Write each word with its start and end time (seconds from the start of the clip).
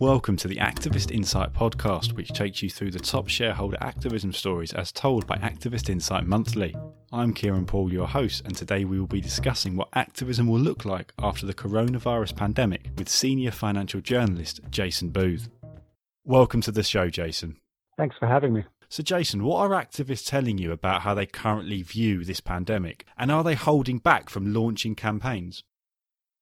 Welcome 0.00 0.38
to 0.38 0.48
the 0.48 0.56
Activist 0.56 1.10
Insight 1.10 1.52
podcast, 1.52 2.14
which 2.14 2.30
takes 2.30 2.62
you 2.62 2.70
through 2.70 2.92
the 2.92 2.98
top 2.98 3.28
shareholder 3.28 3.76
activism 3.82 4.32
stories 4.32 4.72
as 4.72 4.92
told 4.92 5.26
by 5.26 5.36
Activist 5.36 5.90
Insight 5.90 6.24
Monthly. 6.24 6.74
I'm 7.12 7.34
Kieran 7.34 7.66
Poole, 7.66 7.92
your 7.92 8.06
host, 8.06 8.46
and 8.46 8.56
today 8.56 8.86
we 8.86 8.98
will 8.98 9.06
be 9.06 9.20
discussing 9.20 9.76
what 9.76 9.90
activism 9.92 10.46
will 10.46 10.58
look 10.58 10.86
like 10.86 11.12
after 11.18 11.44
the 11.44 11.52
coronavirus 11.52 12.34
pandemic 12.34 12.88
with 12.96 13.10
senior 13.10 13.50
financial 13.50 14.00
journalist 14.00 14.60
Jason 14.70 15.10
Booth. 15.10 15.50
Welcome 16.24 16.62
to 16.62 16.72
the 16.72 16.82
show, 16.82 17.10
Jason. 17.10 17.58
Thanks 17.98 18.16
for 18.18 18.26
having 18.26 18.54
me. 18.54 18.64
So, 18.88 19.02
Jason, 19.02 19.44
what 19.44 19.58
are 19.58 19.84
activists 19.84 20.26
telling 20.26 20.56
you 20.56 20.72
about 20.72 21.02
how 21.02 21.12
they 21.12 21.26
currently 21.26 21.82
view 21.82 22.24
this 22.24 22.40
pandemic? 22.40 23.04
And 23.18 23.30
are 23.30 23.44
they 23.44 23.54
holding 23.54 23.98
back 23.98 24.30
from 24.30 24.54
launching 24.54 24.94
campaigns? 24.94 25.62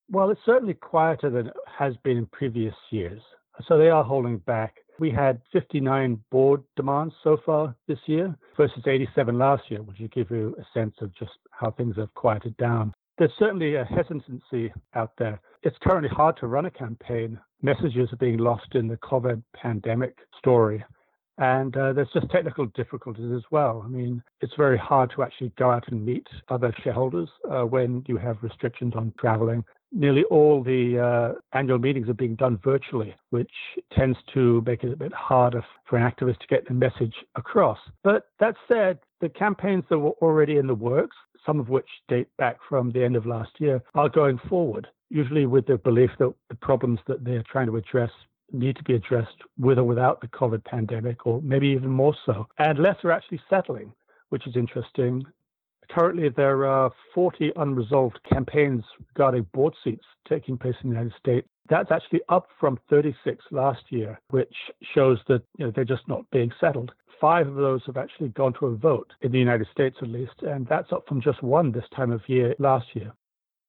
Well, 0.09 0.31
it's 0.31 0.41
certainly 0.47 0.75
quieter 0.75 1.29
than 1.29 1.49
it 1.49 1.55
has 1.77 1.97
been 2.05 2.19
in 2.19 2.27
previous 2.27 2.77
years. 2.93 3.21
So 3.67 3.79
they 3.79 3.91
are 3.91 4.05
holding 4.05 4.39
back. 4.39 4.77
We 4.99 5.11
had 5.11 5.41
59 5.53 6.21
board 6.31 6.63
demands 6.77 7.15
so 7.23 7.39
far 7.45 7.75
this 7.87 7.99
year 8.07 8.37
versus 8.57 8.83
87 8.87 9.39
last 9.39 9.71
year, 9.71 9.83
which 9.83 9.99
will 10.01 10.09
give 10.09 10.31
you 10.31 10.57
a 10.59 10.79
sense 10.79 10.95
of 11.01 11.15
just 11.15 11.33
how 11.51 11.71
things 11.71 11.97
have 11.97 12.13
quieted 12.15 12.57
down. 12.57 12.93
There's 13.19 13.33
certainly 13.39 13.75
a 13.77 13.85
hesitancy 13.85 14.73
out 14.95 15.13
there. 15.19 15.41
It's 15.63 15.77
currently 15.83 16.09
hard 16.09 16.37
to 16.39 16.47
run 16.47 16.67
a 16.67 16.71
campaign. 16.71 17.39
Messages 17.63 18.13
are 18.13 18.17
being 18.17 18.39
lost 18.39 18.75
in 18.75 18.87
the 18.87 18.97
COVID 18.99 19.43
pandemic 19.55 20.17
story. 20.39 20.85
And 21.39 21.77
uh, 21.77 21.93
there's 21.93 22.11
just 22.13 22.31
technical 22.31 22.67
difficulties 22.67 23.33
as 23.35 23.43
well. 23.53 23.83
I 23.85 23.89
mean, 23.89 24.23
it's 24.41 24.55
very 24.57 24.79
hard 24.79 25.13
to 25.15 25.23
actually 25.23 25.53
go 25.57 25.71
out 25.71 25.85
and 25.89 26.05
meet 26.05 26.27
other 26.49 26.75
shareholders 26.83 27.29
uh, 27.49 27.63
when 27.63 28.05
you 28.09 28.17
have 28.17 28.43
restrictions 28.43 28.95
on 28.97 29.13
traveling 29.19 29.65
nearly 29.93 30.25
all 30.25 30.63
the 30.63 30.99
uh, 30.99 31.57
annual 31.57 31.79
meetings 31.79 32.09
are 32.09 32.15
being 32.15 32.35
done 32.35 32.59
virtually, 32.63 33.15
which 33.31 33.51
tends 33.93 34.19
to 34.35 34.63
make 34.67 34.85
it 34.85 34.93
a 34.93 34.97
bit 34.97 35.13
harder 35.13 35.65
for 35.89 35.97
an 35.97 36.11
activist 36.11 36.39
to 36.41 36.47
get 36.49 36.67
the 36.67 36.75
message 36.75 37.15
across. 37.37 37.79
But 38.05 38.29
that 38.41 38.55
said, 38.67 38.99
the 39.21 39.29
campaigns 39.29 39.85
that 39.91 39.99
were 39.99 40.13
already 40.23 40.59
in 40.59 40.67
the 40.67 40.75
works, 40.75 41.17
some 41.45 41.59
of 41.59 41.69
which 41.69 41.89
date 42.09 42.29
back 42.37 42.59
from 42.69 42.91
the 42.91 43.05
end 43.05 43.17
of 43.17 43.27
last 43.27 43.53
year, 43.59 43.83
are 43.95 44.09
going 44.09 44.39
forward, 44.49 44.87
usually 45.09 45.47
with 45.47 45.67
the 45.67 45.79
belief 45.79 46.11
that 46.19 46.33
the 46.49 46.57
problems 46.57 47.01
that 47.07 47.25
they're 47.25 47.45
trying 47.51 47.67
to 47.67 47.77
address 47.77 48.11
need 48.53 48.77
to 48.77 48.85
be 48.85 48.95
addressed 48.95 49.37
with 49.59 49.79
or 49.79 49.85
without 49.85 50.21
the 50.21 50.29
COVID 50.29 50.65
pandemic, 50.65 51.27
or 51.27 51.41
maybe 51.43 51.69
even 51.69 51.91
more 51.91 52.15
so. 52.25 52.47
And 52.59 52.79
less 52.79 52.97
are 53.05 53.13
actually 53.13 53.41
settling, 53.51 53.93
which 54.31 54.47
is 54.47 54.57
interesting. 54.57 55.25
Currently, 55.91 56.29
there 56.31 56.67
are 56.67 56.91
40 57.15 57.53
unresolved 57.57 58.19
campaigns 58.31 58.85
regarding 59.09 59.47
board 59.55 59.75
seats 59.83 60.05
taking 60.29 60.59
place 60.59 60.75
in 60.83 60.91
the 60.91 60.97
United 60.97 61.19
States. 61.19 61.49
That's 61.69 61.91
actually 61.91 62.21
up 62.29 62.49
from 62.61 62.79
36 62.91 63.45
last 63.51 63.83
year, 63.91 64.19
which 64.31 64.55
shows 64.95 65.19
that 65.29 65.43
you 65.59 65.67
know, 65.67 65.73
they're 65.75 65.85
just 65.85 66.07
not 66.09 66.29
being 66.31 66.51
settled. 66.61 66.93
Five 67.21 67.49
of 67.49 67.57
those 67.57 67.83
have 67.87 67.97
actually 67.97 68.29
gone 68.29 68.55
to 68.55 68.67
a 68.67 68.77
vote 68.77 69.11
in 69.23 69.33
the 69.33 69.39
United 69.39 69.67
States, 69.73 69.97
at 70.01 70.09
least, 70.09 70.43
and 70.43 70.67
that's 70.69 70.93
up 70.93 71.05
from 71.09 71.21
just 71.21 71.43
one 71.43 71.73
this 71.73 71.89
time 71.95 72.13
of 72.13 72.21
year 72.29 72.55
last 72.59 72.87
year. 72.95 73.13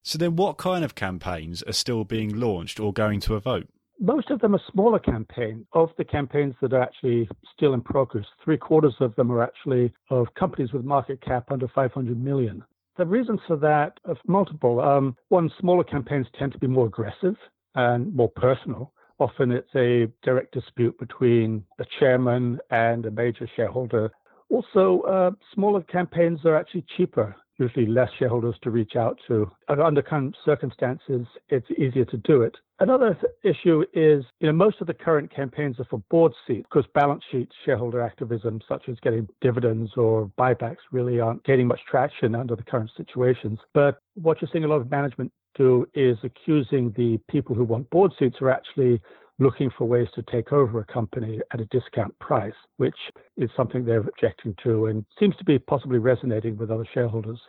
So, 0.04 0.18
then 0.18 0.36
what 0.36 0.58
kind 0.58 0.86
of 0.86 0.96
campaigns 0.96 1.62
are 1.64 1.74
still 1.74 2.04
being 2.04 2.40
launched 2.40 2.80
or 2.80 2.94
going 2.94 3.20
to 3.22 3.36
a 3.36 3.40
vote? 3.40 3.68
Most 4.02 4.30
of 4.30 4.40
them 4.40 4.56
are 4.56 4.62
smaller 4.72 5.00
campaigns. 5.00 5.66
Of 5.74 5.90
the 5.98 6.06
campaigns 6.06 6.56
that 6.62 6.72
are 6.72 6.82
actually 6.82 7.28
still 7.54 7.74
in 7.74 7.82
progress, 7.82 8.26
three 8.44 8.58
quarters 8.58 8.96
of 9.02 9.14
them 9.16 9.30
are 9.30 9.44
actually 9.44 9.94
of 10.10 10.28
companies 10.36 10.72
with 10.72 10.86
market 10.86 11.22
cap 11.22 11.52
under 11.52 11.68
500 11.68 12.18
million. 12.18 12.64
The 12.98 13.06
reasons 13.06 13.42
for 13.46 13.58
that 13.58 14.00
are 14.06 14.16
multiple. 14.26 14.80
Um, 14.80 15.18
one, 15.28 15.52
smaller 15.60 15.84
campaigns 15.84 16.28
tend 16.38 16.54
to 16.54 16.60
be 16.60 16.68
more 16.68 16.88
aggressive 16.88 17.36
and 17.76 18.14
more 18.16 18.30
personal. 18.30 18.94
Often 19.20 19.52
it's 19.52 19.76
a 19.76 20.08
direct 20.24 20.54
dispute 20.54 20.98
between 20.98 21.66
a 21.80 21.86
chairman 22.00 22.60
and 22.72 23.06
a 23.06 23.12
major 23.12 23.50
shareholder. 23.56 24.12
Also, 24.50 25.02
uh, 25.02 25.32
smaller 25.54 25.82
campaigns 25.84 26.40
are 26.46 26.56
actually 26.56 26.86
cheaper 26.96 27.36
usually 27.60 27.86
less 27.86 28.10
shareholders 28.18 28.56
to 28.64 28.72
reach 28.72 28.96
out 28.96 29.20
to. 29.28 29.52
Under 29.68 30.02
current 30.02 30.36
circumstances, 30.46 31.28
it's 31.50 31.70
easier 31.78 32.06
to 32.06 32.18
do 32.18 32.42
it. 32.42 32.56
Another 32.80 33.14
th- 33.14 33.56
issue 33.56 33.84
is, 33.94 34.24
you 34.40 34.48
know, 34.48 34.54
most 34.54 34.80
of 34.80 34.88
the 34.88 34.94
current 34.94 35.34
campaigns 35.34 35.80
are 35.80 35.86
for 35.86 36.02
board 36.10 36.32
seats 36.48 36.66
because 36.72 36.90
balance 36.94 37.24
sheet 37.30 37.50
shareholder 37.66 38.02
activism, 38.02 38.62
such 38.68 38.88
as 38.88 38.96
getting 39.02 39.28
dividends 39.42 39.92
or 39.98 40.32
buybacks, 40.38 40.78
really 40.92 41.20
aren't 41.20 41.44
gaining 41.44 41.68
much 41.68 41.82
traction 41.90 42.36
under 42.36 42.56
the 42.56 42.64
current 42.64 42.90
situations. 42.96 43.60
But 43.74 44.00
what 44.16 44.42
you're 44.42 44.50
seeing 44.52 44.64
a 44.64 44.68
lot 44.68 44.80
of 44.80 44.90
management 44.90 45.32
do 45.56 45.86
is 45.94 46.18
accusing 46.24 46.94
the 46.96 47.20
people 47.30 47.54
who 47.54 47.66
want 47.66 47.90
board 47.90 48.14
seats 48.18 48.38
are 48.42 48.50
actually 48.50 49.02
looking 49.40 49.70
for 49.78 49.86
ways 49.86 50.08
to 50.16 50.24
take 50.24 50.52
over 50.52 50.80
a 50.80 50.94
company 50.94 51.40
at 51.54 51.62
a 51.62 51.66
discount 51.66 52.18
price, 52.20 52.54
which 52.78 52.96
is 53.38 53.50
something 53.56 53.86
they're 53.86 54.00
objecting 54.02 54.56
to 54.64 54.88
and 54.88 55.06
seems 55.20 55.36
to 55.38 55.46
be 55.46 55.58
possibly 55.58 55.98
resonating 55.98 56.58
with 56.58 56.70
other 56.70 56.86
shareholders. 56.94 57.40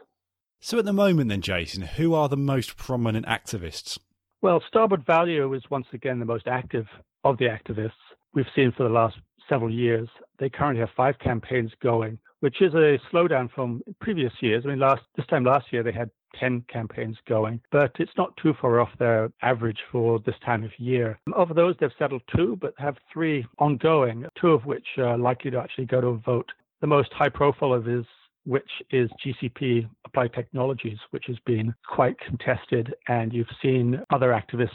So, 0.61 0.79
at 0.79 0.85
the 0.85 0.93
moment, 0.93 1.31
then, 1.31 1.41
Jason, 1.41 1.83
who 1.83 2.15
are 2.15 2.29
the 2.29 2.37
most 2.37 2.77
prominent 2.77 3.27
activists? 3.27 3.99
Well, 4.43 4.63
Starboard 4.69 5.05
Value 5.07 5.53
is 5.55 5.63
once 5.71 5.87
again 5.93 6.19
the 6.19 6.25
most 6.25 6.47
active 6.47 6.87
of 7.25 7.39
the 7.39 7.47
activists 7.47 7.91
we've 8.35 8.47
seen 8.55 8.73
for 8.77 8.85
the 8.85 8.95
last 8.95 9.17
several 9.49 9.73
years. 9.73 10.09
They 10.39 10.49
currently 10.49 10.81
have 10.81 10.91
five 10.97 11.19
campaigns 11.19 11.73
going, 11.83 12.19
which 12.41 12.61
is 12.61 12.75
a 12.75 12.99
slowdown 13.13 13.51
from 13.55 13.83
previous 14.01 14.33
years. 14.41 14.65
I 14.65 14.71
mean, 14.71 14.79
last 14.79 15.03
this 15.17 15.27
time 15.27 15.45
last 15.45 15.67
year 15.73 15.83
they 15.83 15.93
had 15.93 16.11
10 16.39 16.65
campaigns 16.73 17.17
going, 17.29 17.61
but 17.73 17.93
it's 17.99 18.13
not 18.17 18.37
too 18.37 18.55
far 18.61 18.81
off 18.81 18.91
their 18.99 19.31
average 19.43 19.79
for 19.91 20.21
this 20.21 20.35
time 20.45 20.65
of 20.65 20.71
year. 20.79 21.19
Of 21.35 21.55
those, 21.55 21.75
they've 21.81 21.91
settled 21.99 22.23
two, 22.35 22.57
but 22.61 22.75
have 22.79 22.97
three 23.13 23.47
ongoing, 23.59 24.27
two 24.41 24.51
of 24.51 24.65
which 24.65 24.87
are 24.99 25.19
likely 25.19 25.51
to 25.51 25.59
actually 25.59 25.87
go 25.87 26.01
to 26.01 26.09
a 26.09 26.19
vote. 26.19 26.51
The 26.81 26.87
most 26.87 27.13
high 27.13 27.29
profile 27.29 27.75
of 27.75 27.89
is 27.89 28.05
which 28.45 28.71
is 28.91 29.11
GCP 29.25 29.89
Applied 30.07 30.33
Technologies, 30.33 30.99
which 31.11 31.25
has 31.27 31.37
been 31.45 31.75
quite 31.87 32.17
contested. 32.21 32.95
And 33.09 33.33
you've 33.33 33.47
seen 33.63 34.01
other 34.11 34.31
activists 34.31 34.71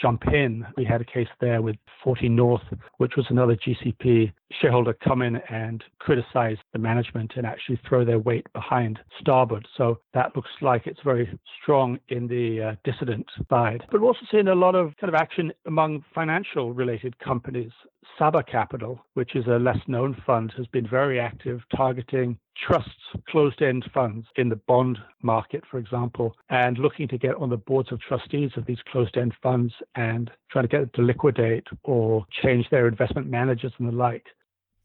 jump 0.00 0.26
in. 0.28 0.66
We 0.76 0.84
had 0.84 1.00
a 1.00 1.04
case 1.04 1.28
there 1.40 1.62
with 1.62 1.76
40 2.02 2.28
North, 2.28 2.62
which 2.98 3.12
was 3.16 3.26
another 3.30 3.56
GCP 3.56 4.32
shareholder 4.60 4.92
come 4.92 5.22
in 5.22 5.36
and 5.50 5.82
criticize 5.98 6.56
the 6.72 6.78
management 6.78 7.32
and 7.36 7.46
actually 7.46 7.80
throw 7.88 8.04
their 8.04 8.18
weight 8.18 8.46
behind 8.52 8.98
Starboard. 9.20 9.66
So 9.76 9.98
that 10.14 10.36
looks 10.36 10.50
like 10.60 10.86
it's 10.86 11.00
very 11.04 11.38
strong 11.62 11.98
in 12.08 12.26
the 12.28 12.62
uh, 12.62 12.74
dissident 12.84 13.26
side. 13.50 13.84
But 13.90 14.00
we're 14.00 14.08
also 14.08 14.26
seeing 14.30 14.48
a 14.48 14.54
lot 14.54 14.74
of 14.74 14.96
kind 15.00 15.12
of 15.12 15.20
action 15.20 15.52
among 15.66 16.04
financial 16.14 16.72
related 16.72 17.18
companies. 17.18 17.72
Saba 18.18 18.42
Capital, 18.42 19.00
which 19.14 19.36
is 19.36 19.46
a 19.46 19.58
less 19.58 19.78
known 19.86 20.16
fund, 20.26 20.52
has 20.56 20.66
been 20.66 20.86
very 20.86 21.20
active 21.20 21.60
targeting 21.74 22.38
trusts, 22.56 22.90
closed 23.28 23.60
end 23.60 23.84
funds 23.92 24.26
in 24.36 24.48
the 24.48 24.56
bond 24.56 24.98
market, 25.22 25.64
for 25.70 25.78
example, 25.78 26.34
and 26.48 26.78
looking 26.78 27.08
to 27.08 27.18
get 27.18 27.36
on 27.36 27.50
the 27.50 27.56
boards 27.56 27.92
of 27.92 28.00
trustees 28.00 28.50
of 28.56 28.66
these 28.66 28.78
closed 28.90 29.16
end 29.16 29.34
funds 29.42 29.74
and 29.94 30.30
trying 30.50 30.64
to 30.64 30.68
get 30.68 30.80
them 30.80 30.90
to 30.94 31.02
liquidate 31.02 31.66
or 31.84 32.24
change 32.42 32.68
their 32.70 32.88
investment 32.88 33.28
managers 33.28 33.72
and 33.78 33.88
the 33.88 33.92
like. 33.92 34.26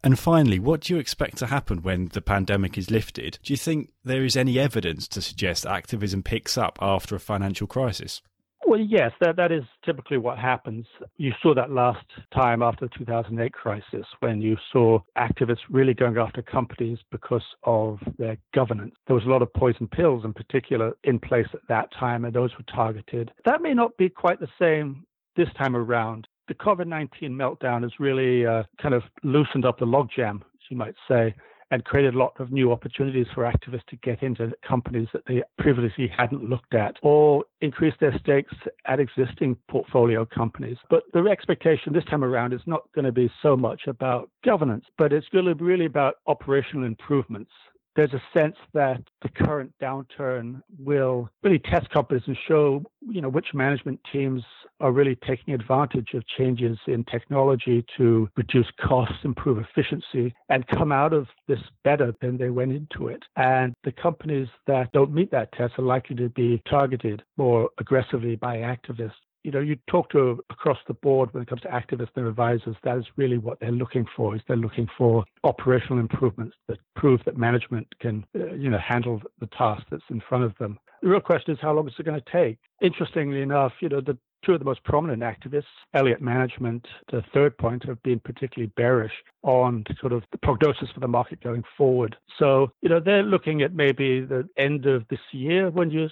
And 0.03 0.17
finally, 0.17 0.57
what 0.57 0.81
do 0.81 0.93
you 0.93 0.99
expect 0.99 1.37
to 1.37 1.47
happen 1.47 1.83
when 1.83 2.07
the 2.07 2.21
pandemic 2.21 2.77
is 2.77 2.89
lifted? 2.89 3.37
Do 3.43 3.53
you 3.53 3.57
think 3.57 3.91
there 4.03 4.25
is 4.25 4.35
any 4.35 4.57
evidence 4.57 5.07
to 5.09 5.21
suggest 5.21 5.65
activism 5.65 6.23
picks 6.23 6.57
up 6.57 6.79
after 6.81 7.15
a 7.15 7.19
financial 7.19 7.67
crisis? 7.67 8.21
Well, 8.65 8.79
yes, 8.79 9.11
that, 9.21 9.35
that 9.37 9.51
is 9.51 9.63
typically 9.83 10.17
what 10.17 10.37
happens. 10.37 10.85
You 11.17 11.33
saw 11.41 11.53
that 11.55 11.71
last 11.71 12.05
time 12.33 12.61
after 12.61 12.87
the 12.87 12.97
2008 12.99 13.51
crisis 13.51 14.05
when 14.19 14.41
you 14.41 14.55
saw 14.71 14.99
activists 15.17 15.59
really 15.69 15.93
going 15.93 16.17
after 16.17 16.41
companies 16.41 16.99
because 17.11 17.43
of 17.63 17.99
their 18.17 18.37
governance. 18.53 18.93
There 19.07 19.15
was 19.15 19.25
a 19.25 19.29
lot 19.29 19.41
of 19.41 19.51
poison 19.53 19.87
pills 19.87 20.25
in 20.25 20.33
particular 20.33 20.95
in 21.03 21.19
place 21.19 21.47
at 21.53 21.67
that 21.69 21.89
time, 21.99 22.25
and 22.25 22.33
those 22.33 22.51
were 22.57 22.65
targeted. 22.73 23.31
That 23.45 23.61
may 23.61 23.73
not 23.73 23.97
be 23.97 24.09
quite 24.09 24.39
the 24.39 24.47
same 24.59 25.05
this 25.35 25.49
time 25.57 25.75
around. 25.75 26.27
The 26.47 26.53
COVID 26.55 26.87
19 26.87 27.31
meltdown 27.31 27.83
has 27.83 27.91
really 27.99 28.45
uh, 28.45 28.63
kind 28.81 28.93
of 28.93 29.03
loosened 29.23 29.65
up 29.65 29.79
the 29.79 29.85
logjam, 29.85 30.37
as 30.37 30.61
you 30.69 30.77
might 30.77 30.95
say 31.07 31.33
and 31.71 31.85
created 31.85 32.13
a 32.13 32.17
lot 32.17 32.33
of 32.39 32.51
new 32.51 32.71
opportunities 32.71 33.27
for 33.33 33.43
activists 33.43 33.85
to 33.87 33.95
get 33.97 34.21
into 34.21 34.51
companies 34.67 35.07
that 35.13 35.23
they 35.27 35.41
previously 35.57 36.11
hadn't 36.15 36.49
looked 36.49 36.73
at 36.73 36.95
or 37.01 37.43
increase 37.61 37.93
their 37.99 38.17
stakes 38.19 38.53
at 38.85 38.99
existing 38.99 39.55
portfolio 39.69 40.25
companies. 40.25 40.77
But 40.89 41.03
the 41.13 41.23
expectation 41.23 41.93
this 41.93 42.05
time 42.05 42.23
around 42.23 42.53
is 42.53 42.61
not 42.65 42.83
going 42.93 43.05
to 43.05 43.11
be 43.11 43.31
so 43.41 43.55
much 43.55 43.81
about 43.87 44.29
governance, 44.43 44.85
but 44.97 45.13
it's 45.13 45.27
be 45.33 45.53
really 45.53 45.85
about 45.85 46.15
operational 46.27 46.85
improvements 46.85 47.51
there's 47.95 48.13
a 48.13 48.21
sense 48.33 48.55
that 48.73 49.01
the 49.21 49.29
current 49.29 49.73
downturn 49.81 50.61
will 50.79 51.29
really 51.43 51.59
test 51.59 51.89
companies 51.89 52.23
and 52.27 52.37
show, 52.47 52.83
you 53.01 53.21
know, 53.21 53.29
which 53.29 53.53
management 53.53 53.99
teams 54.11 54.43
are 54.79 54.91
really 54.91 55.17
taking 55.27 55.53
advantage 55.53 56.13
of 56.13 56.23
changes 56.37 56.77
in 56.87 57.03
technology 57.05 57.85
to 57.97 58.29
reduce 58.35 58.67
costs, 58.81 59.17
improve 59.23 59.59
efficiency, 59.59 60.33
and 60.49 60.67
come 60.67 60.91
out 60.91 61.13
of 61.13 61.27
this 61.47 61.59
better 61.83 62.13
than 62.21 62.37
they 62.37 62.49
went 62.49 62.71
into 62.71 63.07
it. 63.07 63.23
And 63.35 63.73
the 63.83 63.91
companies 63.91 64.47
that 64.67 64.91
don't 64.91 65.13
meet 65.13 65.31
that 65.31 65.51
test 65.53 65.73
are 65.77 65.83
likely 65.83 66.15
to 66.17 66.29
be 66.29 66.61
targeted 66.69 67.21
more 67.37 67.69
aggressively 67.79 68.35
by 68.35 68.57
activists. 68.57 69.11
You 69.43 69.51
know, 69.51 69.59
you 69.59 69.77
talk 69.89 70.09
to 70.11 70.43
across 70.49 70.77
the 70.87 70.93
board 70.93 71.33
when 71.33 71.43
it 71.43 71.49
comes 71.49 71.61
to 71.61 71.67
activists 71.69 72.15
and 72.15 72.27
advisors, 72.27 72.75
that 72.83 72.97
is 72.97 73.05
really 73.15 73.37
what 73.37 73.59
they're 73.59 73.71
looking 73.71 74.05
for. 74.15 74.35
Is 74.35 74.41
they're 74.47 74.57
looking 74.57 74.87
for 74.97 75.25
operational 75.43 75.99
improvements 75.99 76.55
that 76.67 76.79
prove 76.95 77.21
that 77.25 77.37
management 77.37 77.87
can, 77.99 78.25
uh, 78.35 78.53
you 78.53 78.69
know, 78.69 78.77
handle 78.77 79.21
the 79.39 79.47
task 79.47 79.83
that's 79.89 80.03
in 80.09 80.21
front 80.27 80.43
of 80.43 80.55
them. 80.59 80.77
The 81.01 81.09
real 81.09 81.19
question 81.19 81.53
is 81.53 81.59
how 81.61 81.73
long 81.73 81.87
is 81.87 81.93
it 81.97 82.05
going 82.05 82.21
to 82.21 82.31
take? 82.31 82.59
Interestingly 82.81 83.41
enough, 83.41 83.73
you 83.81 83.89
know, 83.89 84.01
the 84.01 84.17
two 84.43 84.53
of 84.53 84.59
the 84.59 84.65
most 84.65 84.83
prominent 84.83 85.21
activists, 85.21 85.63
Elliott 85.93 86.21
Management, 86.21 86.87
the 87.11 87.23
Third 87.33 87.57
Point, 87.57 87.83
have 87.85 88.01
been 88.03 88.19
particularly 88.19 88.71
bearish 88.75 89.13
on 89.43 89.83
sort 89.99 90.13
of 90.13 90.23
the 90.31 90.37
prognosis 90.37 90.89
for 90.93 90.99
the 90.99 91.07
market 91.07 91.41
going 91.41 91.63
forward. 91.77 92.15
So, 92.37 92.71
you 92.81 92.89
know, 92.89 92.99
they're 92.99 93.23
looking 93.23 93.61
at 93.61 93.73
maybe 93.73 94.21
the 94.21 94.47
end 94.57 94.85
of 94.85 95.07
this 95.09 95.19
year 95.31 95.69
when 95.69 95.91
you 95.91 96.07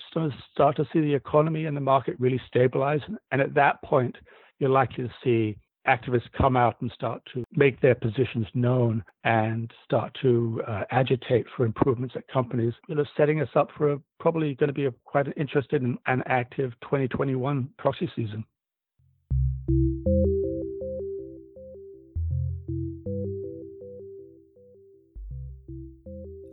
start 0.54 0.76
to 0.78 0.86
see 0.92 1.02
the 1.02 1.14
economy 1.14 1.66
and 1.66 1.76
the 1.76 1.81
market 1.81 2.16
really 2.20 2.42
stabilize. 2.48 3.02
And 3.31 3.42
at 3.42 3.54
that 3.56 3.81
point, 3.84 4.16
you're 4.60 4.70
likely 4.70 5.06
to 5.08 5.14
see 5.24 5.58
activists 5.88 6.30
come 6.38 6.56
out 6.58 6.76
and 6.81 6.92
start 6.92 7.22
to 7.34 7.44
make 7.56 7.80
their 7.81 7.96
positions 7.96 8.48
known 8.54 9.04
and 9.24 9.72
start 9.84 10.16
to 10.22 10.62
uh, 10.68 10.84
agitate 10.92 11.46
for 11.56 11.66
improvements 11.66 12.16
at 12.18 12.28
companies, 12.28 12.74
you 12.88 12.96
know, 12.96 13.06
setting 13.16 13.42
us 13.42 13.50
up 13.56 13.70
for 13.78 13.94
a, 13.94 14.00
probably 14.20 14.56
going 14.56 14.68
to 14.68 14.74
be 14.74 14.86
a, 14.86 14.92
quite 15.06 15.28
an 15.28 15.34
interesting 15.38 15.84
and, 15.84 15.98
and 16.08 16.24
active 16.28 16.74
2021 16.81 17.70
proxy 17.78 18.10
season. 18.16 18.44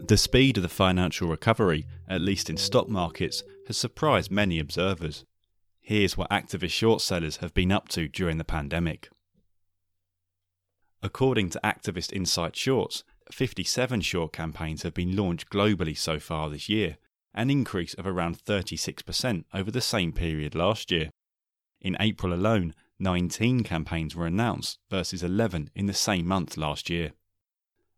The 0.08 0.16
speed 0.16 0.56
of 0.56 0.62
the 0.62 0.68
financial 0.68 1.28
recovery, 1.28 1.84
at 2.06 2.20
least 2.20 2.48
in 2.48 2.56
stock 2.56 2.88
markets, 2.88 3.42
has 3.66 3.76
surprised 3.76 4.30
many 4.30 4.60
observers. 4.60 5.24
Here's 5.80 6.16
what 6.16 6.30
activist 6.30 6.70
short 6.70 7.00
sellers 7.00 7.38
have 7.38 7.52
been 7.54 7.72
up 7.72 7.88
to 7.88 8.06
during 8.06 8.38
the 8.38 8.44
pandemic. 8.44 9.08
According 11.06 11.50
to 11.50 11.60
Activist 11.62 12.12
Insight 12.12 12.56
Shorts, 12.56 13.04
57 13.30 14.00
short 14.00 14.32
campaigns 14.32 14.82
have 14.82 14.92
been 14.92 15.14
launched 15.14 15.50
globally 15.50 15.96
so 15.96 16.18
far 16.18 16.50
this 16.50 16.68
year, 16.68 16.96
an 17.32 17.48
increase 17.48 17.94
of 17.94 18.08
around 18.08 18.44
36% 18.44 19.44
over 19.54 19.70
the 19.70 19.80
same 19.80 20.10
period 20.10 20.56
last 20.56 20.90
year. 20.90 21.10
In 21.80 21.96
April 22.00 22.34
alone, 22.34 22.74
19 22.98 23.62
campaigns 23.62 24.16
were 24.16 24.26
announced 24.26 24.80
versus 24.90 25.22
11 25.22 25.70
in 25.76 25.86
the 25.86 25.94
same 25.94 26.26
month 26.26 26.56
last 26.56 26.90
year. 26.90 27.12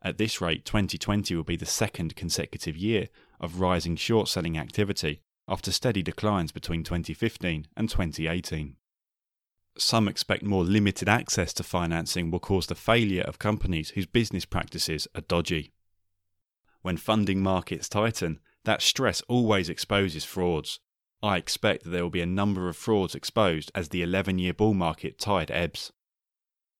At 0.02 0.18
this 0.18 0.42
rate, 0.42 0.66
2020 0.66 1.34
will 1.34 1.44
be 1.44 1.56
the 1.56 1.64
second 1.64 2.14
consecutive 2.14 2.76
year 2.76 3.08
of 3.40 3.58
rising 3.58 3.96
short 3.96 4.28
selling 4.28 4.58
activity 4.58 5.22
after 5.48 5.72
steady 5.72 6.02
declines 6.02 6.52
between 6.52 6.84
2015 6.84 7.68
and 7.74 7.88
2018. 7.88 8.76
Some 9.78 10.08
expect 10.08 10.42
more 10.42 10.64
limited 10.64 11.08
access 11.08 11.52
to 11.54 11.62
financing 11.62 12.32
will 12.32 12.40
cause 12.40 12.66
the 12.66 12.74
failure 12.74 13.22
of 13.22 13.38
companies 13.38 13.90
whose 13.90 14.06
business 14.06 14.44
practices 14.44 15.06
are 15.14 15.20
dodgy. 15.20 15.72
When 16.82 16.96
funding 16.96 17.42
markets 17.42 17.88
tighten, 17.88 18.40
that 18.64 18.82
stress 18.82 19.22
always 19.28 19.68
exposes 19.68 20.24
frauds. 20.24 20.80
I 21.22 21.36
expect 21.36 21.84
that 21.84 21.90
there 21.90 22.02
will 22.02 22.10
be 22.10 22.20
a 22.20 22.26
number 22.26 22.68
of 22.68 22.76
frauds 22.76 23.14
exposed 23.14 23.70
as 23.72 23.90
the 23.90 24.02
11 24.02 24.38
year 24.38 24.52
bull 24.52 24.74
market 24.74 25.16
tide 25.16 25.50
ebbs. 25.52 25.92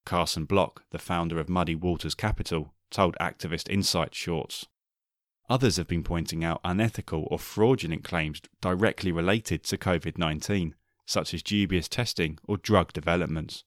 Carson 0.05 0.43
Block, 0.43 0.83
the 0.91 0.99
founder 0.99 1.39
of 1.39 1.47
Muddy 1.47 1.75
Waters 1.75 2.15
Capital, 2.15 2.73
told 2.91 3.15
Activist 3.21 3.69
Insight 3.69 4.13
Shorts. 4.13 4.65
Others 5.49 5.77
have 5.77 5.87
been 5.87 6.03
pointing 6.03 6.43
out 6.43 6.59
unethical 6.65 7.27
or 7.31 7.39
fraudulent 7.39 8.03
claims 8.03 8.41
directly 8.61 9.11
related 9.11 9.63
to 9.63 9.77
COVID 9.77 10.17
19 10.17 10.75
such 11.09 11.33
as 11.33 11.41
dubious 11.41 11.87
testing 11.87 12.37
or 12.47 12.55
drug 12.55 12.93
developments. 12.93 13.63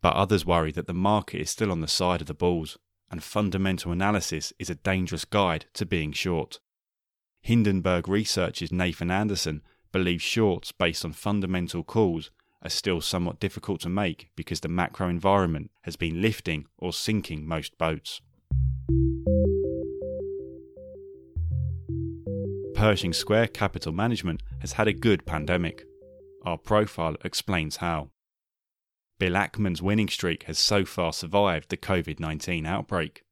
But 0.00 0.14
others 0.14 0.46
worry 0.46 0.70
that 0.72 0.86
the 0.86 0.94
market 0.94 1.40
is 1.40 1.50
still 1.50 1.72
on 1.72 1.80
the 1.80 1.88
side 1.88 2.20
of 2.20 2.28
the 2.28 2.32
bulls, 2.34 2.78
and 3.10 3.24
fundamental 3.24 3.90
analysis 3.90 4.52
is 4.56 4.70
a 4.70 4.76
dangerous 4.76 5.24
guide 5.24 5.66
to 5.74 5.84
being 5.84 6.12
short. 6.12 6.60
Hindenburg 7.42 8.06
Research's 8.08 8.70
Nathan 8.70 9.10
Anderson 9.10 9.62
believes 9.90 10.22
shorts 10.22 10.70
based 10.70 11.04
on 11.04 11.12
fundamental 11.12 11.82
calls 11.82 12.30
are 12.62 12.70
still 12.70 13.00
somewhat 13.00 13.40
difficult 13.40 13.80
to 13.80 13.88
make 13.88 14.30
because 14.36 14.60
the 14.60 14.68
macro 14.68 15.08
environment 15.08 15.72
has 15.82 15.96
been 15.96 16.22
lifting 16.22 16.66
or 16.78 16.92
sinking 16.92 17.48
most 17.48 17.76
boats. 17.78 18.20
Pershing 22.76 23.12
Square 23.12 23.48
Capital 23.48 23.92
Management 23.92 24.44
has 24.60 24.74
had 24.74 24.86
a 24.86 24.92
good 24.92 25.26
pandemic. 25.26 25.84
Our 26.42 26.58
profile 26.58 27.16
explains 27.24 27.76
how. 27.76 28.10
Bill 29.18 29.34
Ackman's 29.34 29.82
winning 29.82 30.08
streak 30.08 30.44
has 30.44 30.58
so 30.58 30.84
far 30.84 31.12
survived 31.12 31.68
the 31.68 31.76
COVID 31.76 32.18
19 32.18 32.64
outbreak. 32.64 33.22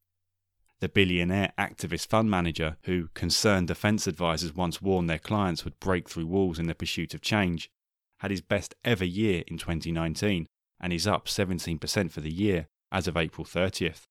The 0.81 0.89
billionaire 0.89 1.53
activist 1.59 2.09
fund 2.09 2.31
manager, 2.31 2.77
who 2.83 3.09
concerned 3.15 3.69
defense 3.69 4.07
advisors 4.07 4.55
once 4.55 4.83
warned 4.83 5.09
their 5.09 5.19
clients 5.19 5.65
would 5.65 5.81
break 5.81 6.09
through 6.09 6.27
walls 6.27 6.59
in 6.59 6.67
the 6.67 6.75
pursuit 6.75 7.15
of 7.15 7.23
change, 7.23 7.71
had 8.19 8.31
his 8.31 8.43
best 8.43 8.75
ever 8.85 9.05
year 9.05 9.43
in 9.49 9.59
2019 9.59 10.47
and 10.81 10.93
is 10.93 11.07
up 11.07 11.27
17% 11.27 12.11
for 12.11 12.21
the 12.21 12.33
year 12.33 12.69
as 12.93 13.09
of 13.09 13.17
April 13.17 13.45
30th. 13.45 14.03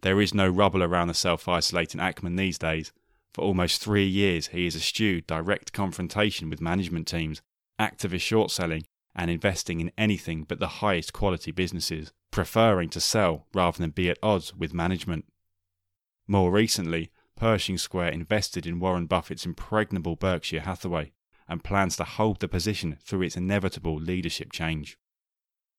There 0.00 0.20
is 0.20 0.34
no 0.34 0.48
rubble 0.48 0.82
around 0.82 1.08
the 1.08 1.14
self 1.14 1.46
isolating 1.46 2.00
Ackman 2.00 2.36
these 2.36 2.58
days. 2.58 2.92
For 3.34 3.42
almost 3.42 3.82
three 3.82 4.06
years, 4.06 4.48
he 4.48 4.64
has 4.64 4.74
eschewed 4.74 5.26
direct 5.26 5.72
confrontation 5.72 6.48
with 6.48 6.60
management 6.60 7.06
teams 7.06 7.42
activist 7.78 8.20
short 8.20 8.50
selling, 8.50 8.84
and 9.14 9.30
investing 9.30 9.80
in 9.80 9.90
anything 9.98 10.44
but 10.44 10.60
the 10.60 10.78
highest 10.82 11.12
quality 11.12 11.50
businesses, 11.50 12.12
preferring 12.30 12.88
to 12.90 13.00
sell 13.00 13.46
rather 13.52 13.78
than 13.78 13.90
be 13.90 14.08
at 14.08 14.18
odds 14.22 14.54
with 14.54 14.74
management. 14.74 15.24
More 16.26 16.50
recently, 16.50 17.10
Pershing 17.36 17.78
Square 17.78 18.10
invested 18.10 18.66
in 18.66 18.80
Warren 18.80 19.06
Buffett's 19.06 19.46
impregnable 19.46 20.16
Berkshire 20.16 20.60
Hathaway 20.60 21.12
and 21.48 21.64
plans 21.64 21.96
to 21.96 22.04
hold 22.04 22.40
the 22.40 22.48
position 22.48 22.98
through 23.02 23.22
its 23.22 23.36
inevitable 23.36 23.96
leadership 23.96 24.52
change. 24.52 24.98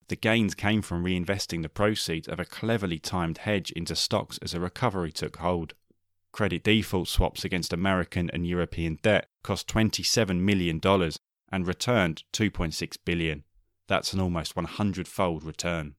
The 0.07 0.15
gains 0.15 0.55
came 0.55 0.81
from 0.81 1.03
reinvesting 1.03 1.61
the 1.61 1.69
proceeds 1.69 2.27
of 2.27 2.39
a 2.39 2.45
cleverly 2.45 2.97
timed 2.97 3.39
hedge 3.39 3.71
into 3.71 3.95
stocks 3.95 4.39
as 4.41 4.53
a 4.53 4.59
recovery 4.59 5.11
took 5.11 5.37
hold. 5.37 5.75
Credit 6.31 6.63
default 6.63 7.07
swaps 7.07 7.45
against 7.45 7.73
American 7.73 8.29
and 8.33 8.47
European 8.47 8.97
debt 9.03 9.29
cost 9.43 9.67
$27 9.67 10.39
million 10.39 10.79
and 11.51 11.67
returned 11.67 12.23
2.6 12.33 12.97
billion. 13.05 13.43
That's 13.87 14.13
an 14.13 14.19
almost 14.19 14.55
100-fold 14.55 15.43
return. 15.43 15.95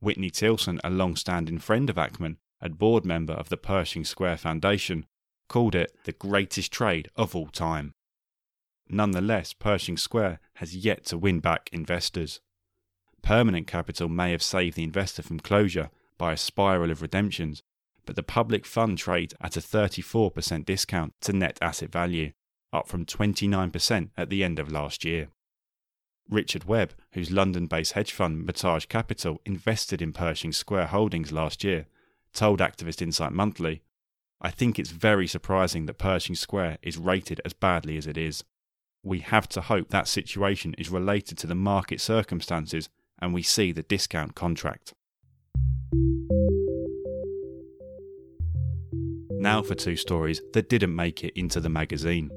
Whitney 0.00 0.30
Tilson, 0.30 0.80
a 0.84 0.90
long-standing 0.90 1.58
friend 1.58 1.90
of 1.90 1.96
Ackman 1.96 2.36
and 2.60 2.78
board 2.78 3.04
member 3.04 3.32
of 3.32 3.48
the 3.48 3.56
Pershing 3.56 4.04
Square 4.04 4.38
Foundation, 4.38 5.06
called 5.48 5.74
it 5.74 5.96
the 6.04 6.12
greatest 6.12 6.72
trade 6.72 7.08
of 7.16 7.34
all 7.34 7.48
time. 7.48 7.94
Nonetheless, 8.88 9.52
Pershing 9.52 9.96
Square 9.96 10.40
has 10.54 10.76
yet 10.76 11.04
to 11.06 11.18
win 11.18 11.40
back 11.40 11.68
investors. 11.72 12.40
Permanent 13.22 13.66
capital 13.66 14.08
may 14.08 14.30
have 14.30 14.42
saved 14.42 14.76
the 14.76 14.84
investor 14.84 15.22
from 15.22 15.40
closure 15.40 15.90
by 16.16 16.32
a 16.32 16.36
spiral 16.36 16.90
of 16.90 17.02
redemptions, 17.02 17.62
but 18.06 18.16
the 18.16 18.22
public 18.22 18.64
fund 18.64 18.96
trades 18.96 19.34
at 19.40 19.56
a 19.56 19.60
34% 19.60 20.64
discount 20.64 21.14
to 21.20 21.32
net 21.32 21.58
asset 21.60 21.90
value 21.90 22.32
up 22.72 22.88
from 22.88 23.04
29% 23.04 24.10
at 24.16 24.30
the 24.30 24.44
end 24.44 24.58
of 24.58 24.70
last 24.70 25.04
year. 25.04 25.28
Richard 26.28 26.64
Webb, 26.64 26.92
whose 27.12 27.30
London 27.30 27.66
based 27.66 27.92
hedge 27.92 28.12
fund 28.12 28.46
Metage 28.46 28.88
Capital 28.88 29.40
invested 29.44 30.02
in 30.02 30.12
Pershing 30.12 30.52
Square 30.52 30.86
Holdings 30.88 31.32
last 31.32 31.64
year, 31.64 31.86
told 32.32 32.60
Activist 32.60 33.00
Insight 33.00 33.32
Monthly 33.32 33.82
I 34.40 34.50
think 34.50 34.78
it's 34.78 34.90
very 34.90 35.26
surprising 35.26 35.86
that 35.86 35.98
Pershing 35.98 36.36
Square 36.36 36.78
is 36.80 36.96
rated 36.96 37.40
as 37.44 37.52
badly 37.52 37.96
as 37.96 38.06
it 38.06 38.16
is. 38.16 38.44
We 39.02 39.18
have 39.20 39.48
to 39.48 39.60
hope 39.60 39.88
that 39.88 40.06
situation 40.06 40.74
is 40.78 40.90
related 40.90 41.38
to 41.38 41.48
the 41.48 41.56
market 41.56 42.00
circumstances 42.00 42.88
and 43.20 43.34
we 43.34 43.42
see 43.42 43.72
the 43.72 43.82
discount 43.82 44.36
contract. 44.36 44.94
Now 49.40 49.62
for 49.62 49.74
two 49.74 49.96
stories 49.96 50.40
that 50.52 50.68
didn't 50.68 50.94
make 50.94 51.24
it 51.24 51.32
into 51.38 51.58
the 51.60 51.68
magazine. 51.68 52.30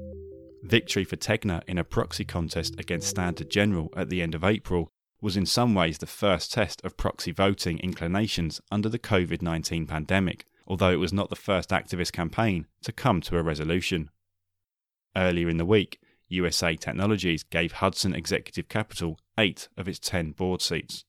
Victory 0.62 1.02
for 1.02 1.16
Tegna 1.16 1.62
in 1.66 1.76
a 1.76 1.84
proxy 1.84 2.24
contest 2.24 2.78
against 2.78 3.08
Standard 3.08 3.50
General 3.50 3.92
at 3.96 4.08
the 4.08 4.22
end 4.22 4.34
of 4.34 4.44
April 4.44 4.88
was 5.20 5.36
in 5.36 5.44
some 5.44 5.74
ways 5.74 5.98
the 5.98 6.06
first 6.06 6.52
test 6.52 6.80
of 6.84 6.96
proxy 6.96 7.32
voting 7.32 7.78
inclinations 7.80 8.60
under 8.70 8.88
the 8.88 8.98
COVID 8.98 9.42
19 9.42 9.86
pandemic, 9.86 10.44
although 10.66 10.90
it 10.90 11.00
was 11.00 11.12
not 11.12 11.30
the 11.30 11.36
first 11.36 11.70
activist 11.70 12.12
campaign 12.12 12.66
to 12.82 12.92
come 12.92 13.20
to 13.22 13.36
a 13.36 13.42
resolution. 13.42 14.10
Earlier 15.16 15.48
in 15.48 15.56
the 15.56 15.64
week, 15.64 15.98
USA 16.28 16.76
Technologies 16.76 17.42
gave 17.42 17.72
Hudson 17.72 18.14
Executive 18.14 18.68
Capital 18.68 19.18
eight 19.36 19.68
of 19.76 19.88
its 19.88 19.98
ten 19.98 20.30
board 20.30 20.62
seats. 20.62 21.04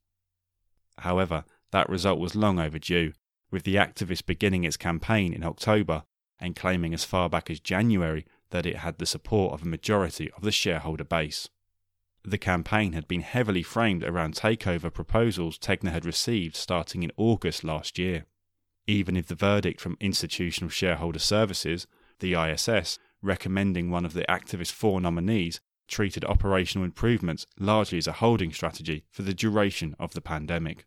However, 0.99 1.45
that 1.71 1.89
result 1.89 2.19
was 2.19 2.35
long 2.35 2.59
overdue, 2.59 3.13
with 3.51 3.63
the 3.63 3.75
activist 3.75 4.25
beginning 4.25 4.63
its 4.63 4.77
campaign 4.77 5.31
in 5.31 5.43
October 5.43 6.03
and 6.39 6.55
claiming 6.55 6.93
as 6.93 7.05
far 7.05 7.29
back 7.29 7.49
as 7.49 7.59
January 7.59 8.25
that 8.53 8.67
it 8.67 8.77
had 8.77 8.99
the 8.99 9.05
support 9.05 9.51
of 9.51 9.63
a 9.63 9.67
majority 9.67 10.29
of 10.37 10.43
the 10.43 10.51
shareholder 10.51 11.03
base. 11.03 11.49
the 12.23 12.37
campaign 12.37 12.93
had 12.93 13.07
been 13.07 13.21
heavily 13.21 13.63
framed 13.63 14.03
around 14.03 14.35
takeover 14.35 14.93
proposals 14.93 15.57
Tegna 15.57 15.91
had 15.91 16.05
received 16.05 16.55
starting 16.55 17.03
in 17.03 17.11
August 17.17 17.63
last 17.63 17.97
year. 17.97 18.25
Even 18.85 19.17
if 19.17 19.27
the 19.27 19.35
verdict 19.35 19.81
from 19.81 19.97
Institutional 19.99 20.69
Shareholder 20.69 21.19
Services, 21.19 21.87
the 22.19 22.35
ISS, 22.35 22.99
recommending 23.23 23.89
one 23.89 24.05
of 24.05 24.13
the 24.13 24.23
activist 24.29 24.71
four 24.71 25.01
nominees, 25.01 25.59
treated 25.87 26.23
operational 26.23 26.85
improvements 26.85 27.45
largely 27.59 27.97
as 27.97 28.07
a 28.07 28.19
holding 28.23 28.53
strategy 28.53 29.03
for 29.09 29.23
the 29.23 29.33
duration 29.33 29.95
of 29.99 30.13
the 30.13 30.21
pandemic. 30.21 30.85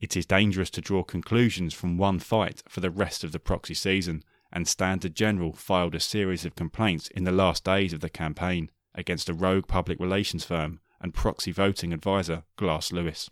It 0.00 0.16
is 0.16 0.26
dangerous 0.26 0.70
to 0.70 0.80
draw 0.80 1.04
conclusions 1.04 1.72
from 1.72 1.96
one 1.96 2.18
fight 2.18 2.62
for 2.68 2.80
the 2.80 2.90
rest 2.90 3.22
of 3.22 3.30
the 3.30 3.38
proxy 3.38 3.74
season, 3.74 4.24
and 4.52 4.68
Standard 4.68 5.14
General 5.14 5.52
filed 5.52 5.94
a 5.94 6.00
series 6.00 6.44
of 6.44 6.54
complaints 6.54 7.08
in 7.08 7.24
the 7.24 7.32
last 7.32 7.64
days 7.64 7.92
of 7.92 8.00
the 8.00 8.10
campaign 8.10 8.70
against 8.94 9.28
a 9.28 9.34
rogue 9.34 9.66
public 9.66 9.98
relations 9.98 10.44
firm 10.44 10.80
and 11.00 11.14
proxy 11.14 11.52
voting 11.52 11.92
advisor 11.92 12.44
Glass 12.56 12.92
Lewis. 12.92 13.30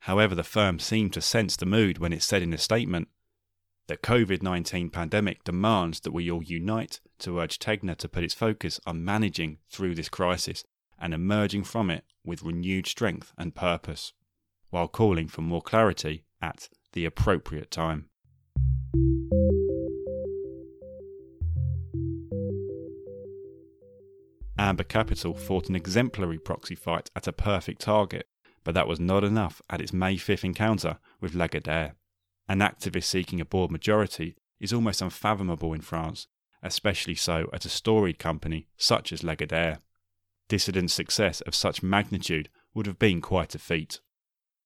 However, 0.00 0.34
the 0.34 0.44
firm 0.44 0.78
seemed 0.78 1.12
to 1.14 1.20
sense 1.20 1.56
the 1.56 1.66
mood 1.66 1.98
when 1.98 2.12
it 2.12 2.22
said 2.22 2.42
in 2.42 2.52
a 2.52 2.58
statement 2.58 3.08
the 3.88 3.96
COVID 3.96 4.42
19 4.42 4.90
pandemic 4.90 5.44
demands 5.44 6.00
that 6.00 6.10
we 6.10 6.28
all 6.30 6.42
unite 6.42 7.00
to 7.20 7.38
urge 7.38 7.60
Tegna 7.60 7.96
to 7.96 8.08
put 8.08 8.24
its 8.24 8.34
focus 8.34 8.80
on 8.84 9.04
managing 9.04 9.58
through 9.70 9.94
this 9.94 10.08
crisis 10.08 10.64
and 10.98 11.14
emerging 11.14 11.62
from 11.64 11.90
it 11.90 12.04
with 12.24 12.42
renewed 12.42 12.88
strength 12.88 13.32
and 13.38 13.54
purpose, 13.54 14.12
while 14.70 14.88
calling 14.88 15.28
for 15.28 15.42
more 15.42 15.62
clarity 15.62 16.24
at 16.42 16.68
the 16.94 17.04
appropriate 17.04 17.70
time. 17.70 18.08
Amber 24.66 24.82
Capital 24.82 25.32
fought 25.32 25.68
an 25.68 25.76
exemplary 25.76 26.38
proxy 26.38 26.74
fight 26.74 27.08
at 27.14 27.28
a 27.28 27.32
perfect 27.32 27.80
target, 27.80 28.26
but 28.64 28.74
that 28.74 28.88
was 28.88 28.98
not 28.98 29.22
enough 29.22 29.62
at 29.70 29.80
its 29.80 29.92
May 29.92 30.16
5th 30.16 30.42
encounter 30.42 30.98
with 31.20 31.34
Lagardère. 31.34 31.92
An 32.48 32.58
activist 32.58 33.04
seeking 33.04 33.40
a 33.40 33.44
board 33.44 33.70
majority 33.70 34.34
is 34.58 34.72
almost 34.72 35.00
unfathomable 35.00 35.72
in 35.72 35.82
France, 35.82 36.26
especially 36.64 37.14
so 37.14 37.48
at 37.52 37.64
a 37.64 37.68
storied 37.68 38.18
company 38.18 38.66
such 38.76 39.12
as 39.12 39.22
Lagardère. 39.22 39.78
Dissident 40.48 40.90
success 40.90 41.42
of 41.42 41.54
such 41.54 41.84
magnitude 41.84 42.48
would 42.74 42.86
have 42.86 42.98
been 42.98 43.20
quite 43.20 43.54
a 43.54 43.60
feat. 43.60 44.00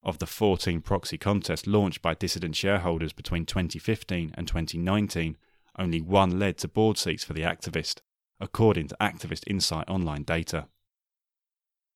Of 0.03 0.19
the 0.19 0.27
14 0.27 0.81
proxy 0.81 1.19
contests 1.19 1.67
launched 1.67 2.01
by 2.01 2.15
dissident 2.15 2.57
shareholders 2.57 3.13
between 3.13 3.45
2015 3.45 4.31
and 4.33 4.49
2019, 4.49 5.37
only 5.79 6.01
one 6.01 6.39
led 6.39 6.57
to 6.59 6.69
board 6.69 6.97
seats 6.97 7.23
for 7.23 7.35
the 7.35 7.43
activist, 7.43 8.01
according 8.41 8.89
to 8.89 8.97
Activist 9.01 9.45
Insight 9.47 9.89
Online 9.89 10.23
data. 10.23 10.67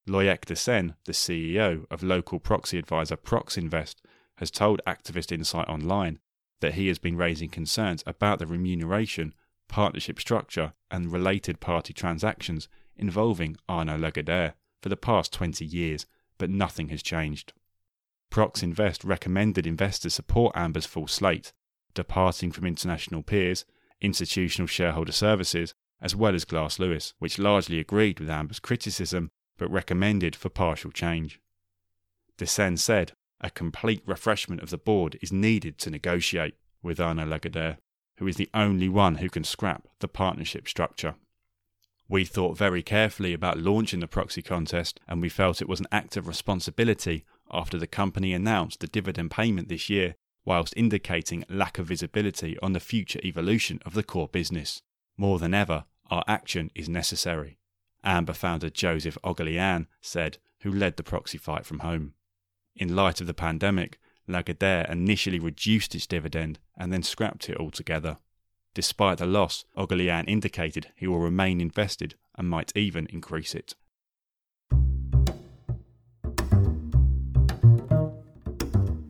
Loic 0.08 0.44
Dessaint, 0.44 0.94
the 1.06 1.12
CEO 1.12 1.86
of 1.90 2.02
local 2.02 2.38
proxy 2.38 2.78
advisor 2.78 3.16
Proxinvest, 3.16 3.96
has 4.36 4.50
told 4.50 4.82
Activist 4.86 5.32
Insight 5.32 5.68
Online 5.68 6.18
that 6.60 6.74
he 6.74 6.88
has 6.88 6.98
been 6.98 7.16
raising 7.16 7.48
concerns 7.48 8.02
about 8.06 8.38
the 8.38 8.46
remuneration, 8.46 9.34
partnership 9.68 10.20
structure, 10.20 10.74
and 10.90 11.12
related 11.12 11.60
party 11.60 11.92
transactions 11.92 12.68
involving 12.96 13.56
Arnaud 13.68 13.98
Lagardère 13.98 14.52
for 14.82 14.88
the 14.88 14.96
past 14.96 15.32
20 15.32 15.64
years, 15.64 16.06
but 16.36 16.50
nothing 16.50 16.90
has 16.90 17.02
changed. 17.02 17.52
Proxinvest 18.30 19.06
recommended 19.08 19.66
investors 19.66 20.14
support 20.14 20.56
Amber's 20.56 20.86
full 20.86 21.06
slate, 21.06 21.52
departing 21.94 22.52
from 22.52 22.66
international 22.66 23.22
peers, 23.22 23.64
institutional 24.00 24.66
shareholder 24.66 25.12
services, 25.12 25.74
as 26.00 26.14
well 26.14 26.34
as 26.34 26.44
Glass 26.44 26.78
Lewis, 26.78 27.14
which 27.18 27.38
largely 27.38 27.78
agreed 27.78 28.20
with 28.20 28.30
Amber's 28.30 28.60
criticism 28.60 29.30
but 29.56 29.70
recommended 29.70 30.34
for 30.34 30.48
partial 30.48 30.90
change. 30.90 31.40
Dessaint 32.36 32.80
said 32.80 33.12
a 33.40 33.50
complete 33.50 34.02
refreshment 34.06 34.62
of 34.62 34.70
the 34.70 34.78
board 34.78 35.18
is 35.22 35.32
needed 35.32 35.78
to 35.78 35.90
negotiate 35.90 36.54
with 36.82 37.00
Arnaud 37.00 37.26
Lagardère, 37.26 37.76
who 38.18 38.26
is 38.26 38.36
the 38.36 38.50
only 38.54 38.88
one 38.88 39.16
who 39.16 39.28
can 39.28 39.44
scrap 39.44 39.86
the 40.00 40.08
partnership 40.08 40.68
structure. 40.68 41.14
We 42.08 42.24
thought 42.24 42.58
very 42.58 42.82
carefully 42.82 43.32
about 43.32 43.58
launching 43.58 44.00
the 44.00 44.06
proxy 44.06 44.42
contest, 44.42 45.00
and 45.08 45.22
we 45.22 45.28
felt 45.28 45.62
it 45.62 45.68
was 45.68 45.80
an 45.80 45.86
act 45.90 46.16
of 46.16 46.28
responsibility 46.28 47.24
after 47.50 47.78
the 47.78 47.86
company 47.86 48.32
announced 48.32 48.80
the 48.80 48.86
dividend 48.86 49.30
payment 49.30 49.68
this 49.68 49.88
year, 49.88 50.16
whilst 50.44 50.74
indicating 50.76 51.44
lack 51.48 51.78
of 51.78 51.86
visibility 51.86 52.58
on 52.60 52.72
the 52.72 52.80
future 52.80 53.20
evolution 53.24 53.80
of 53.86 53.94
the 53.94 54.02
core 54.02 54.28
business. 54.28 54.82
More 55.16 55.38
than 55.38 55.54
ever, 55.54 55.84
our 56.10 56.24
action 56.26 56.70
is 56.74 56.88
necessary. 56.88 57.58
Amber 58.02 58.32
founder 58.32 58.68
Joseph 58.68 59.16
Oughourlian 59.24 59.86
said, 60.00 60.38
who 60.60 60.72
led 60.72 60.96
the 60.96 61.02
proxy 61.02 61.38
fight 61.38 61.64
from 61.64 61.80
home. 61.80 62.14
In 62.76 62.96
light 62.96 63.20
of 63.20 63.26
the 63.26 63.34
pandemic, 63.34 63.98
Lagardère 64.28 64.90
initially 64.90 65.38
reduced 65.38 65.94
its 65.94 66.06
dividend 66.06 66.58
and 66.76 66.92
then 66.92 67.02
scrapped 67.02 67.48
it 67.48 67.58
altogether. 67.58 68.18
Despite 68.74 69.18
the 69.18 69.26
loss, 69.26 69.64
Oughourlian 69.76 70.24
indicated 70.26 70.88
he 70.96 71.06
will 71.06 71.20
remain 71.20 71.60
invested 71.60 72.16
and 72.34 72.48
might 72.48 72.72
even 72.74 73.06
increase 73.06 73.54
it. 73.54 73.74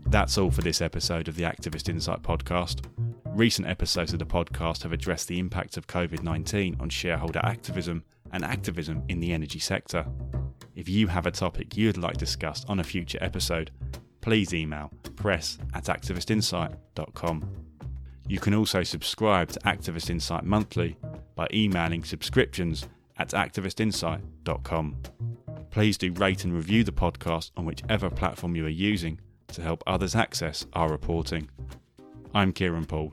That's 0.07 0.39
all 0.39 0.51
for 0.51 0.63
this 0.63 0.81
episode 0.81 1.27
of 1.27 1.37
the 1.37 1.43
Activist 1.43 1.89
Insight 1.89 2.23
podcast. 2.23 2.85
Recent 3.35 3.67
episodes 3.67 4.13
of 4.13 4.21
the 4.21 4.27
podcast 4.27 4.85
have 4.85 4.93
addressed 4.93 5.27
the 5.27 5.41
impact 5.41 5.77
of 5.77 5.89
COVID 5.89 6.23
19 6.23 6.77
on 6.79 6.89
shareholder 6.89 7.41
activism 7.43 8.05
and 8.31 8.45
activism 8.45 9.03
in 9.09 9.19
the 9.19 9.33
energy 9.33 9.59
sector. 9.59 10.07
If 10.77 10.89
you 10.89 11.09
have 11.09 11.27
a 11.27 11.33
topic 11.33 11.77
you'd 11.77 11.97
like 11.97 12.17
discussed 12.17 12.65
on 12.69 12.79
a 12.79 12.85
future 12.85 13.19
episode, 13.21 13.73
please 14.21 14.55
email 14.55 14.93
press 15.17 15.59
at 15.75 15.87
activistinsight.com. 15.87 17.51
You 18.29 18.39
can 18.39 18.55
also 18.55 18.85
subscribe 18.85 19.49
to 19.49 19.59
Activist 19.61 20.11
Insight 20.11 20.45
monthly 20.45 20.97
by 21.35 21.49
emailing 21.53 22.05
subscriptions 22.05 22.87
at 23.17 23.31
activistinsight.com. 23.31 24.97
Please 25.71 25.99
do 25.99 26.13
rate 26.13 26.45
and 26.45 26.55
review 26.55 26.85
the 26.85 26.93
podcast 26.93 27.51
on 27.57 27.65
whichever 27.65 28.11
platform 28.11 28.55
you 28.55 28.65
are 28.67 28.69
using 28.69 29.21
to 29.49 29.61
help 29.61 29.83
others 29.89 30.15
access 30.15 30.67
our 30.75 30.89
reporting. 30.89 31.51
I'm 32.33 32.53
Kieran 32.53 32.87
Poole. 32.87 33.13